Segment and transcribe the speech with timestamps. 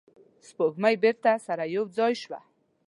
[0.47, 2.39] سپوږمۍ بیرته سره یو ځای شوه.